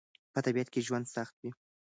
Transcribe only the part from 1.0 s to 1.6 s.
سخت و.